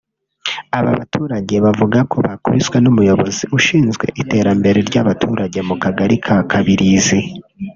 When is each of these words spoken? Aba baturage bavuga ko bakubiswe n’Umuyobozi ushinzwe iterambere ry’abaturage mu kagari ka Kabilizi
Aba 0.77 0.91
baturage 0.99 1.55
bavuga 1.65 1.97
ko 2.11 2.17
bakubiswe 2.25 2.77
n’Umuyobozi 2.81 3.43
ushinzwe 3.57 4.05
iterambere 4.21 4.79
ry’abaturage 4.89 5.59
mu 5.67 5.75
kagari 5.83 6.15
ka 6.25 6.37
Kabilizi 6.51 7.19